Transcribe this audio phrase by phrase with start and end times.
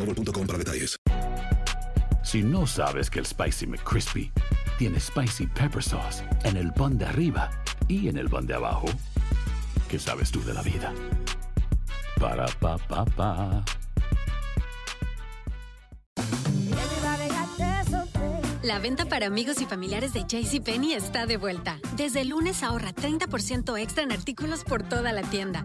[0.00, 0.96] boostmobile.com para detalles.
[2.22, 4.30] Si no sabes que el Spicy McCrispy
[4.78, 7.50] tiene Spicy Pepper Sauce en el pan de arriba
[7.88, 8.86] y en el pan de abajo,
[9.88, 10.92] ¿qué sabes tú de la vida?
[12.18, 13.64] Para, pa, pa, pa.
[18.62, 21.80] La venta para amigos y familiares de JCPenney está de vuelta.
[21.96, 25.64] Desde el lunes ahorra 30% extra en artículos por toda la tienda.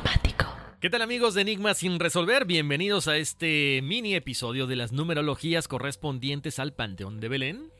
[0.81, 2.45] ¿Qué tal amigos de Enigma sin resolver?
[2.45, 7.71] Bienvenidos a este mini episodio de las numerologías correspondientes al Panteón de Belén.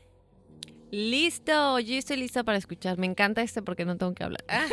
[0.92, 2.98] Listo, yo estoy lista para escuchar.
[2.98, 4.44] Me encanta este porque no tengo que hablar.
[4.48, 4.68] Va,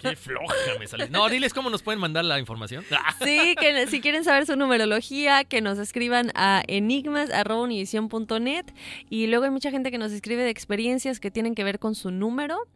[0.00, 1.10] qué floja me sale.
[1.10, 2.84] No, diles cómo nos pueden mandar la información.
[3.24, 8.66] Sí, que si quieren saber su numerología, que nos escriban a enigmas.univision.net.
[9.10, 11.96] Y luego hay mucha gente que nos escribe de experiencias que tienen que ver con
[11.96, 12.68] su número.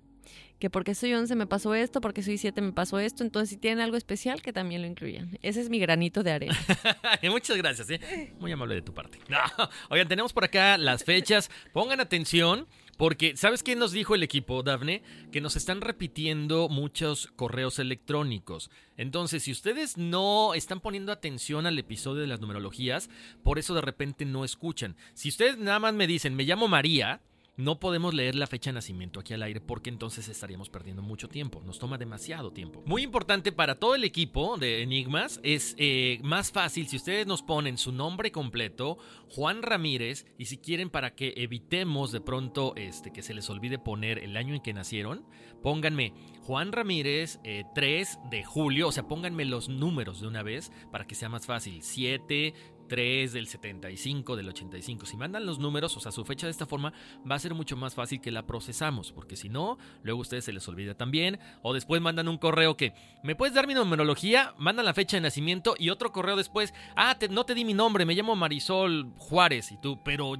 [0.59, 3.25] Que porque soy 11 me pasó esto, porque soy 7 me pasó esto.
[3.25, 5.39] Entonces, si tienen algo especial, que también lo incluyan.
[5.43, 6.59] Ese es mi granito de arena.
[7.31, 8.33] Muchas gracias, ¿eh?
[8.39, 9.19] Muy amable de tu parte.
[9.91, 11.51] Oigan, tenemos por acá las fechas.
[11.73, 12.67] Pongan atención.
[12.99, 15.03] Porque, ¿sabes qué nos dijo el equipo, Dafne?
[15.33, 18.71] Que nos están repitiendo muchos correos electrónicos.
[18.97, 23.11] Entonces, si ustedes no están poniendo atención al episodio de las numerologías,
[23.43, 24.95] por eso de repente no escuchan.
[25.15, 27.23] Si ustedes nada más me dicen, me llamo María,
[27.57, 31.29] no podemos leer la fecha de nacimiento aquí al aire porque entonces estaríamos perdiendo mucho
[31.29, 31.63] tiempo.
[31.65, 32.83] Nos toma demasiado tiempo.
[32.87, 37.43] Muy importante para todo el equipo de Enigmas es eh, más fácil si ustedes nos
[37.43, 38.99] ponen su nombre completo,
[39.29, 43.79] Juan Ramírez, y si quieren para que evitemos de pronto este, que se les olvide
[43.79, 45.27] poner el año en que nacieron,
[45.63, 50.73] pónganme Juan Ramírez eh, 3 de julio, o sea, pónganme los números de una vez
[50.91, 51.83] para que sea más fácil.
[51.83, 52.55] 7,
[52.93, 55.07] 3 del 75, del 85.
[55.07, 56.93] Si mandan los números, o sea, su fecha de esta forma,
[57.29, 60.45] va a ser mucho más fácil que la procesamos, porque si no, luego a ustedes
[60.45, 61.39] se les olvida también.
[61.63, 62.93] O después mandan un correo que,
[63.23, 64.53] ¿me puedes dar mi numerología?
[64.59, 67.73] Mandan la fecha de nacimiento y otro correo después, ah, te- no te di mi
[67.73, 69.73] nombre, me llamo Marisol Juárez.
[69.73, 70.35] Y tú, pero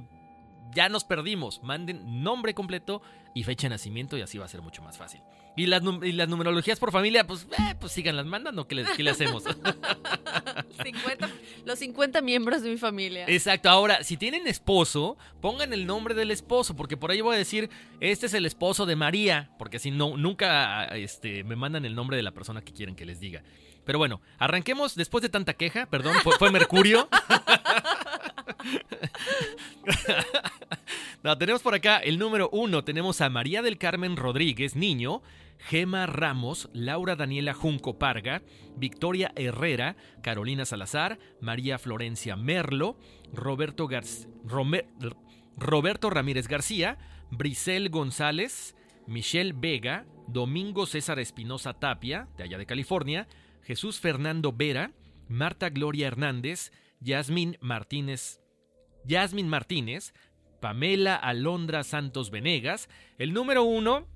[0.75, 1.61] ya nos perdimos.
[1.63, 3.01] Manden nombre completo
[3.33, 5.21] y fecha de nacimiento y así va a ser mucho más fácil.
[5.55, 9.03] Y las, y las numerologías por familia, pues, eh, pues síganlas mandando, ¿qué le, qué
[9.03, 9.43] le hacemos?
[10.83, 11.29] 50
[11.65, 13.25] los 50 miembros de mi familia.
[13.27, 17.37] Exacto, ahora, si tienen esposo, pongan el nombre del esposo, porque por ahí voy a
[17.37, 17.69] decir,
[17.99, 22.17] este es el esposo de María, porque si no, nunca este, me mandan el nombre
[22.17, 23.43] de la persona que quieren que les diga.
[23.85, 27.07] Pero bueno, arranquemos después de tanta queja, perdón, fue, fue Mercurio.
[31.23, 32.83] Tenemos por acá el número uno.
[32.83, 35.21] Tenemos a María del Carmen Rodríguez, niño.
[35.57, 38.41] Gema Ramos, Laura Daniela Junco Parga,
[38.75, 42.97] Victoria Herrera, Carolina Salazar, María Florencia Merlo,
[43.31, 43.87] Roberto,
[45.55, 46.97] Roberto Ramírez García,
[47.31, 48.75] Brisel González,
[49.07, 53.29] Michelle Vega, Domingo César Espinosa Tapia, de allá de California,
[53.61, 54.91] Jesús Fernando Vera,
[55.29, 58.41] Marta Gloria Hernández, Yasmín Martínez,
[59.05, 60.13] Yasmín Martínez,
[60.63, 62.87] Pamela Alondra Santos Venegas.
[63.17, 64.07] El número uno.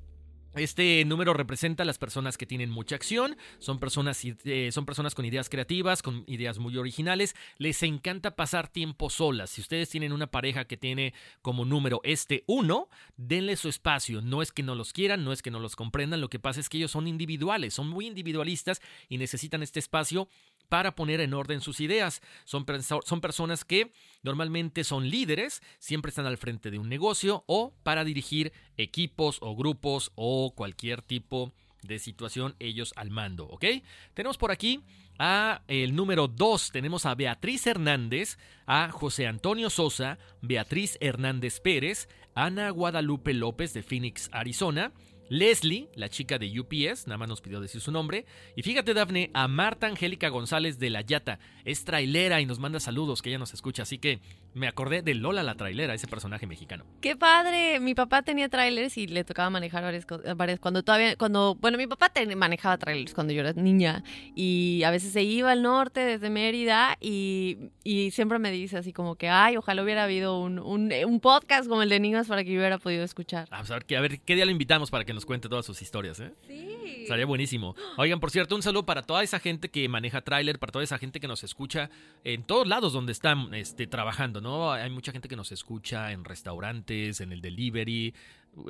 [0.56, 5.14] Este número representa a las personas que tienen mucha acción, son personas, eh, son personas
[5.14, 9.52] con ideas creativas, con ideas muy originales, les encanta pasar tiempo solas.
[9.52, 11.14] Si ustedes tienen una pareja que tiene
[11.44, 14.22] como número este uno, denle su espacio.
[14.22, 16.60] No es que no los quieran, no es que no los comprendan, lo que pasa
[16.60, 20.28] es que ellos son individuales, son muy individualistas y necesitan este espacio
[20.70, 22.22] para poner en orden sus ideas.
[22.46, 22.66] Son,
[23.04, 23.92] son personas que
[24.24, 29.56] normalmente son líderes, siempre están al frente de un negocio o para dirigir equipos o
[29.56, 31.54] grupos o cualquier tipo
[31.84, 33.66] de situación ellos al mando, ¿ok?
[34.14, 34.84] Tenemos por aquí
[35.20, 42.08] a el número 2 tenemos a Beatriz Hernández, a José Antonio Sosa, Beatriz Hernández Pérez,
[42.36, 44.92] Ana Guadalupe López de Phoenix, Arizona,
[45.30, 48.26] Leslie, la chica de UPS, nada más nos pidió decir su nombre.
[48.56, 51.40] Y fíjate, Dafne, a Marta Angélica González de La Yata.
[51.66, 53.84] Es trailera y nos manda saludos, que ella nos escucha.
[53.84, 54.20] Así que
[54.54, 56.86] me acordé de Lola la trailera, ese personaje mexicano.
[57.02, 57.80] ¡Qué padre!
[57.80, 60.06] Mi papá tenía trailers y le tocaba manejar varias,
[60.36, 64.04] varias cuando todavía, cuando, bueno, mi papá manejaba trailers cuando yo era niña
[64.36, 68.94] y a veces se iba al norte desde Mérida y, y siempre me dice así
[68.94, 72.44] como que, ay, ojalá hubiera habido un, un, un podcast como el de Enigmas para
[72.44, 73.48] que yo hubiera podido escuchar.
[73.52, 76.20] a ver, a ver qué día lo invitamos para que nos cuente todas sus historias,
[76.20, 76.34] ¿eh?
[76.48, 77.04] Sí.
[77.04, 77.74] Estaría buenísimo.
[77.98, 80.98] Oigan, por cierto, un saludo para toda esa gente que maneja tráiler, para toda esa
[80.98, 81.90] gente que nos escucha
[82.26, 84.72] en todos lados donde están este, trabajando, ¿no?
[84.72, 88.14] Hay mucha gente que nos escucha en restaurantes, en el delivery.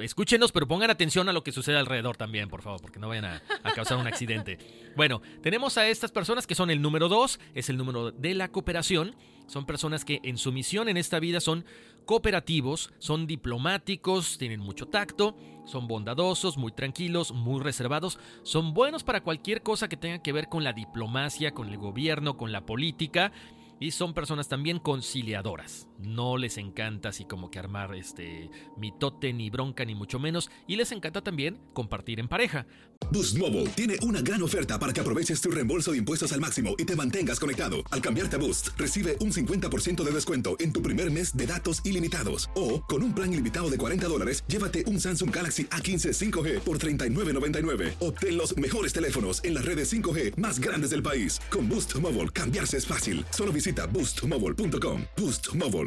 [0.01, 3.25] Escúchenos, pero pongan atención a lo que sucede alrededor también, por favor, porque no vayan
[3.25, 4.57] a, a causar un accidente.
[4.97, 8.47] Bueno, tenemos a estas personas que son el número dos, es el número de la
[8.47, 9.15] cooperación.
[9.45, 11.65] Son personas que en su misión en esta vida son
[12.07, 19.21] cooperativos, son diplomáticos, tienen mucho tacto, son bondadosos, muy tranquilos, muy reservados, son buenos para
[19.21, 23.31] cualquier cosa que tenga que ver con la diplomacia, con el gobierno, con la política
[23.79, 25.86] y son personas también conciliadoras.
[25.99, 30.49] No les encanta así como que armar este mitote ni bronca ni mucho menos.
[30.67, 32.67] Y les encanta también compartir en pareja.
[33.11, 36.75] Boost Mobile tiene una gran oferta para que aproveches tu reembolso de impuestos al máximo
[36.77, 37.77] y te mantengas conectado.
[37.91, 41.81] Al cambiarte a Boost, recibe un 50% de descuento en tu primer mes de datos
[41.85, 42.49] ilimitados.
[42.55, 46.79] O, con un plan ilimitado de 40 dólares, llévate un Samsung Galaxy A15 5G por
[46.79, 47.95] $39.99.
[47.99, 51.39] Obtén los mejores teléfonos en las redes 5G más grandes del país.
[51.49, 53.25] Con Boost Mobile, cambiarse es fácil.
[53.29, 55.03] Solo visita boostmobile.com.
[55.15, 55.86] Boost Mobile,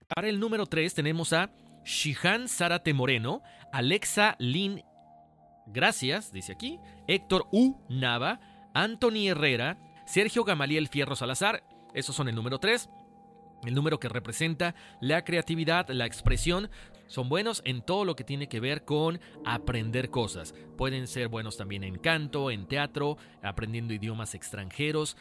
[0.13, 1.51] Para el número 3 tenemos a
[1.85, 3.41] Shihan Zárate Moreno,
[3.71, 4.83] Alexa Lin
[5.67, 7.79] Gracias, dice aquí, Héctor U.
[7.87, 8.41] Nava,
[8.73, 11.63] Anthony Herrera, Sergio Gamaliel Fierro Salazar,
[11.93, 12.89] esos son el número 3.
[13.63, 16.69] El número que representa la creatividad, la expresión,
[17.07, 20.53] son buenos en todo lo que tiene que ver con aprender cosas.
[20.77, 25.15] Pueden ser buenos también en canto, en teatro, aprendiendo idiomas extranjeros,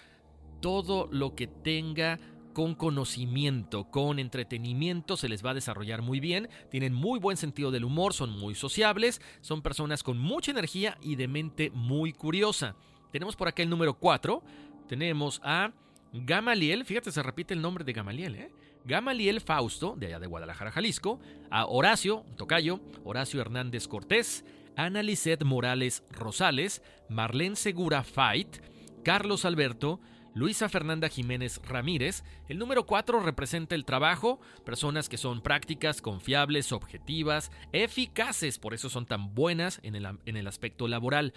[0.60, 2.18] todo lo que tenga
[2.52, 7.70] con conocimiento, con entretenimiento, se les va a desarrollar muy bien, tienen muy buen sentido
[7.70, 12.76] del humor, son muy sociables, son personas con mucha energía y de mente muy curiosa.
[13.12, 14.42] Tenemos por acá el número 4,
[14.88, 15.72] tenemos a
[16.12, 18.52] Gamaliel, fíjate, se repite el nombre de Gamaliel, ¿eh?
[18.84, 25.44] Gamaliel Fausto, de allá de Guadalajara, Jalisco, a Horacio, Tocayo, Horacio Hernández Cortés, Ana Lisset
[25.44, 28.56] Morales Rosales, Marlene Segura Fight,
[29.04, 30.00] Carlos Alberto,
[30.34, 32.24] Luisa Fernanda Jiménez Ramírez.
[32.48, 38.88] El número 4 representa el trabajo, personas que son prácticas, confiables, objetivas, eficaces, por eso
[38.88, 41.34] son tan buenas en el, en el aspecto laboral.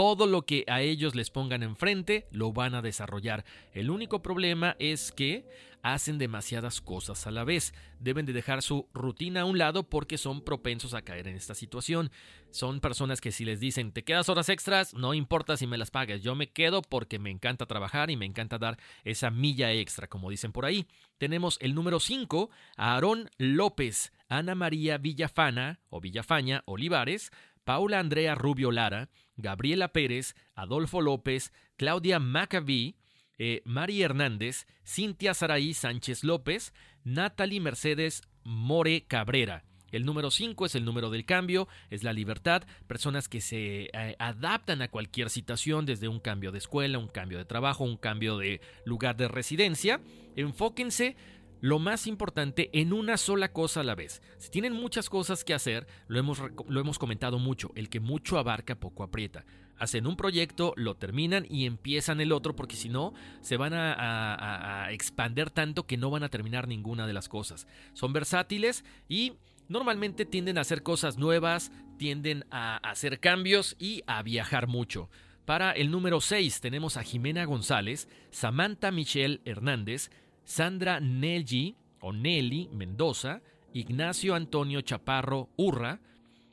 [0.00, 3.44] Todo lo que a ellos les pongan enfrente lo van a desarrollar.
[3.74, 5.46] El único problema es que
[5.82, 7.74] hacen demasiadas cosas a la vez.
[7.98, 11.54] Deben de dejar su rutina a un lado porque son propensos a caer en esta
[11.54, 12.10] situación.
[12.48, 15.90] Son personas que si les dicen te quedas horas extras, no importa si me las
[15.90, 20.08] pagues, yo me quedo porque me encanta trabajar y me encanta dar esa milla extra,
[20.08, 20.86] como dicen por ahí.
[21.18, 27.30] Tenemos el número 5, Aarón López, Ana María Villafana o Villafaña Olivares,
[27.64, 32.96] Paula Andrea Rubio Lara, Gabriela Pérez, Adolfo López, Claudia Maccabi,
[33.38, 39.64] eh, Mari Hernández, Cintia Saraí Sánchez López, Natalie Mercedes More Cabrera.
[39.90, 44.16] El número 5 es el número del cambio, es la libertad, personas que se eh,
[44.18, 48.38] adaptan a cualquier situación, desde un cambio de escuela, un cambio de trabajo, un cambio
[48.38, 50.00] de lugar de residencia.
[50.36, 51.16] Enfóquense
[51.60, 54.22] lo más importante en una sola cosa a la vez.
[54.38, 58.38] Si tienen muchas cosas que hacer, lo hemos, lo hemos comentado mucho, el que mucho
[58.38, 59.44] abarca poco aprieta.
[59.76, 64.84] Hacen un proyecto, lo terminan y empiezan el otro porque si no, se van a,
[64.84, 67.66] a expander tanto que no van a terminar ninguna de las cosas.
[67.94, 69.34] Son versátiles y
[69.68, 75.08] normalmente tienden a hacer cosas nuevas, tienden a hacer cambios y a viajar mucho.
[75.46, 80.10] Para el número 6 tenemos a Jimena González, Samantha Michelle Hernández,
[80.44, 83.42] Sandra Nelly o Mendoza,
[83.72, 86.00] Ignacio Antonio Chaparro Urra,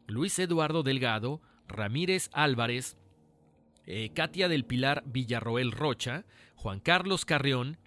[0.08, 2.98] Luis Eduardo Delgado, Ramírez Álvarez,
[3.86, 6.25] eh, Katia del Pilar Villarroel Rocha,
[6.56, 7.77] Juan Carlos Carrión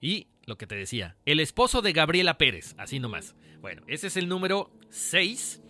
[0.00, 3.36] y lo que te decía, el esposo de Gabriela Pérez, así nomás.
[3.60, 5.62] Bueno, ese es el número 6.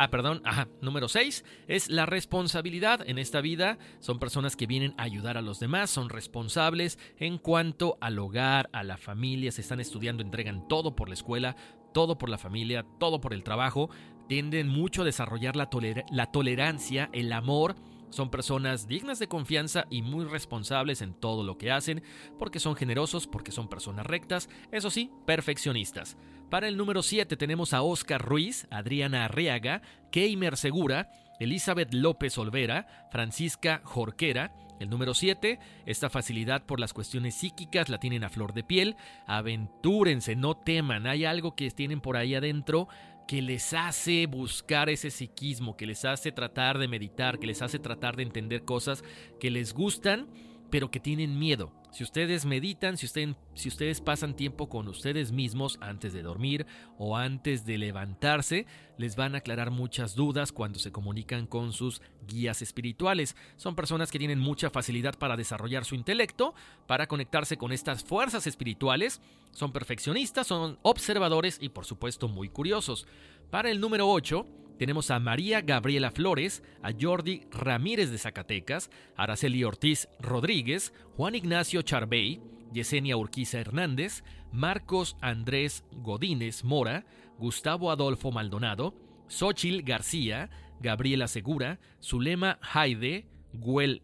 [0.00, 3.78] Ah, perdón, ajá, número 6 es la responsabilidad en esta vida.
[3.98, 8.70] Son personas que vienen a ayudar a los demás, son responsables en cuanto al hogar,
[8.72, 11.56] a la familia, se están estudiando, entregan todo por la escuela,
[11.92, 13.90] todo por la familia, todo por el trabajo.
[14.28, 15.68] Tienden mucho a desarrollar la,
[16.12, 17.74] la tolerancia, el amor
[18.10, 22.02] son personas dignas de confianza y muy responsables en todo lo que hacen,
[22.38, 26.16] porque son generosos, porque son personas rectas, eso sí, perfeccionistas.
[26.50, 33.08] Para el número 7 tenemos a Oscar Ruiz, Adriana Arriaga, Keimer Segura, Elizabeth López Olvera,
[33.12, 34.54] Francisca Jorquera.
[34.80, 38.96] El número 7, esta facilidad por las cuestiones psíquicas la tienen a flor de piel.
[39.26, 42.88] Aventúrense, no teman, hay algo que tienen por ahí adentro
[43.26, 47.78] que les hace buscar ese psiquismo, que les hace tratar de meditar, que les hace
[47.78, 49.04] tratar de entender cosas
[49.38, 50.28] que les gustan,
[50.70, 51.72] pero que tienen miedo.
[51.90, 56.66] Si ustedes meditan, si, si ustedes pasan tiempo con ustedes mismos antes de dormir
[56.98, 58.66] o antes de levantarse,
[58.98, 63.36] les van a aclarar muchas dudas cuando se comunican con sus guías espirituales.
[63.56, 66.54] Son personas que tienen mucha facilidad para desarrollar su intelecto,
[66.86, 69.22] para conectarse con estas fuerzas espirituales.
[69.52, 73.06] Son perfeccionistas, son observadores y por supuesto muy curiosos.
[73.50, 74.46] Para el número 8,
[74.78, 81.82] tenemos a María Gabriela Flores, a Jordi Ramírez de Zacatecas, Araceli Ortiz Rodríguez, Juan Ignacio
[81.82, 82.40] Charbey,
[82.72, 87.04] Yesenia Urquiza Hernández, Marcos Andrés Godínez Mora,
[87.38, 88.94] Gustavo Adolfo Maldonado,
[89.28, 94.02] Xochil García, Gabriela Segura, Zulema Haide, Well,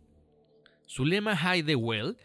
[0.88, 2.16] Zulema Haide Well,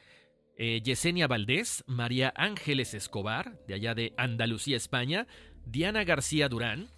[0.58, 5.27] eh, Yesenia Valdés, María Ángeles Escobar, de allá de Andalucía, España,
[5.65, 6.89] Diana García Durán,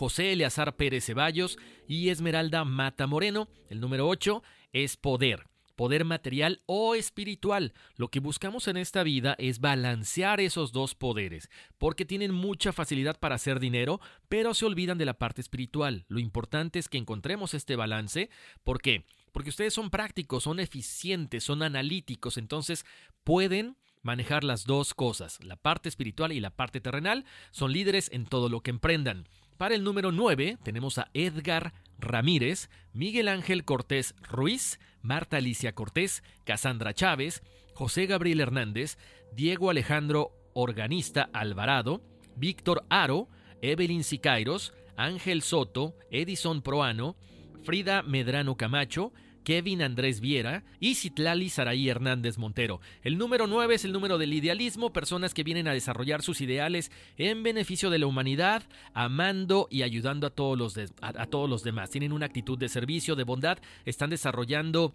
[0.00, 3.48] José Eleazar Pérez Ceballos y Esmeralda Mata Moreno.
[3.68, 4.42] El número 8
[4.72, 5.44] es poder
[5.76, 7.74] poder material o espiritual.
[7.96, 13.18] Lo que buscamos en esta vida es balancear esos dos poderes, porque tienen mucha facilidad
[13.18, 16.04] para hacer dinero, pero se olvidan de la parte espiritual.
[16.08, 18.28] Lo importante es que encontremos este balance.
[18.62, 19.04] ¿Por qué?
[19.32, 22.84] Porque ustedes son prácticos, son eficientes, son analíticos, entonces
[23.24, 28.24] pueden manejar las dos cosas, la parte espiritual y la parte terrenal, son líderes en
[28.24, 29.26] todo lo que emprendan.
[29.60, 36.22] Para el número 9 tenemos a Edgar Ramírez, Miguel Ángel Cortés Ruiz, Marta Alicia Cortés,
[36.46, 37.42] Casandra Chávez,
[37.74, 38.96] José Gabriel Hernández,
[39.34, 42.00] Diego Alejandro Organista Alvarado,
[42.36, 43.28] Víctor Aro,
[43.60, 47.16] Evelyn Sicairos, Ángel Soto, Edison Proano,
[47.62, 49.12] Frida Medrano Camacho,
[49.44, 52.80] Kevin Andrés Viera y Citlali Saraí Hernández Montero.
[53.02, 56.90] El número 9 es el número del idealismo, personas que vienen a desarrollar sus ideales
[57.16, 58.62] en beneficio de la humanidad,
[58.94, 61.90] amando y ayudando a todos los, a todos los demás.
[61.90, 64.94] Tienen una actitud de servicio, de bondad, están desarrollando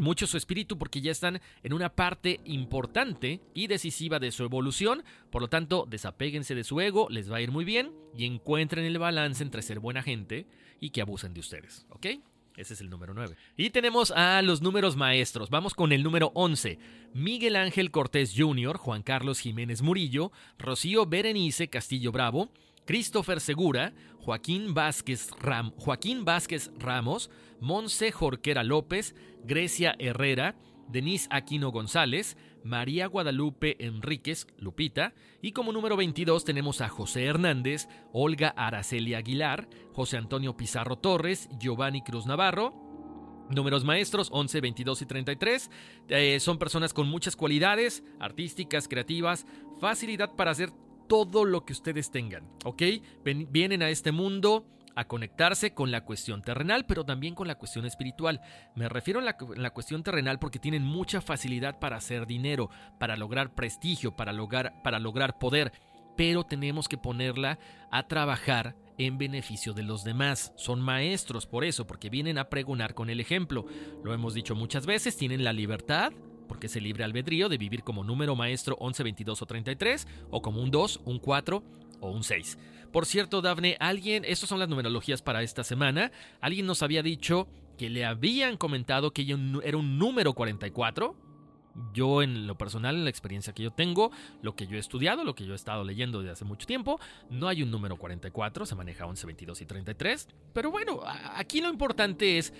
[0.00, 5.04] mucho su espíritu porque ya están en una parte importante y decisiva de su evolución,
[5.30, 8.84] por lo tanto desapéguense de su ego, les va a ir muy bien y encuentren
[8.84, 10.46] el balance entre ser buena gente
[10.80, 12.06] y que abusen de ustedes, ¿ok?
[12.56, 13.36] Ese es el número 9.
[13.56, 15.50] Y tenemos a los números maestros.
[15.50, 16.78] Vamos con el número 11.
[17.12, 22.50] Miguel Ángel Cortés Jr., Juan Carlos Jiménez Murillo, Rocío Berenice Castillo Bravo,
[22.86, 27.30] Christopher Segura, Joaquín Vázquez, Ram, Joaquín Vázquez Ramos,
[27.60, 30.54] Monse Jorquera López, Grecia Herrera,
[30.88, 37.88] Denise Aquino González, María Guadalupe Enríquez, Lupita, y como número 22 tenemos a José Hernández,
[38.12, 42.84] Olga Araceli Aguilar, José Antonio Pizarro Torres, Giovanni Cruz Navarro,
[43.50, 45.70] Números maestros 11, 22 y 33.
[46.08, 49.46] Eh, son personas con muchas cualidades artísticas, creativas,
[49.80, 50.70] facilidad para hacer
[51.08, 52.82] todo lo que ustedes tengan, ¿ok?
[53.50, 54.66] vienen a este mundo
[54.96, 58.40] a conectarse con la cuestión terrenal, pero también con la cuestión espiritual.
[58.74, 63.54] Me refiero a la, cuestión terrenal porque tienen mucha facilidad para hacer dinero, para lograr
[63.54, 65.72] prestigio, para lograr, para lograr poder,
[66.16, 67.58] pero tenemos que ponerla
[67.90, 70.52] a trabajar en beneficio de los demás.
[70.56, 73.66] Son maestros por eso, porque vienen a pregonar con el ejemplo.
[74.04, 76.12] Lo hemos dicho muchas veces, tienen la libertad,
[76.46, 80.42] porque es el libre albedrío de vivir como número maestro 11, 22 o 33, o
[80.42, 81.64] como un 2, un 4
[82.04, 82.58] o un 6.
[82.92, 87.48] Por cierto, Dafne, alguien, estas son las numerologías para esta semana, alguien nos había dicho
[87.76, 89.22] que le habían comentado que
[89.64, 91.16] era un número 44,
[91.92, 95.24] yo en lo personal, en la experiencia que yo tengo, lo que yo he estudiado,
[95.24, 98.64] lo que yo he estado leyendo desde hace mucho tiempo, no hay un número 44,
[98.66, 100.28] se maneja 11, 22 y 33.
[100.52, 101.00] Pero bueno,
[101.34, 102.52] aquí lo importante es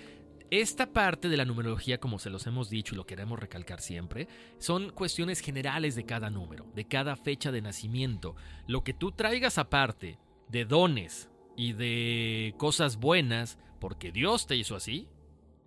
[0.51, 4.27] esta parte de la numerología, como se los hemos dicho y lo queremos recalcar siempre,
[4.57, 8.35] son cuestiones generales de cada número, de cada fecha de nacimiento.
[8.67, 14.75] Lo que tú traigas aparte de dones y de cosas buenas, porque Dios te hizo
[14.75, 15.07] así,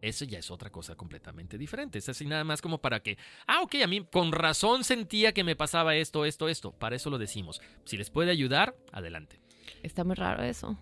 [0.00, 1.98] eso ya es otra cosa completamente diferente.
[1.98, 5.44] Es así nada más como para que, ah, ok, a mí con razón sentía que
[5.44, 6.72] me pasaba esto, esto, esto.
[6.72, 7.60] Para eso lo decimos.
[7.84, 9.40] Si les puede ayudar, adelante.
[9.82, 10.78] Está muy raro eso.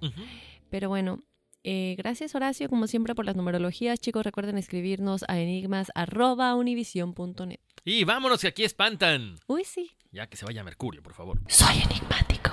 [0.68, 1.24] Pero bueno,
[1.68, 3.98] eh, gracias Horacio, como siempre, por las numerologías.
[3.98, 7.58] Chicos, recuerden escribirnos a enigmas.univision.net.
[7.84, 9.34] Y vámonos, que aquí espantan.
[9.48, 9.90] Uy, sí.
[10.12, 11.40] Ya que se vaya Mercurio, por favor.
[11.48, 12.52] Soy enigmático.